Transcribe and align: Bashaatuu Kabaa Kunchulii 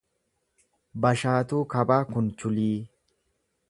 Bashaatuu 1.05 1.61
Kabaa 1.75 2.03
Kunchulii 2.15 2.75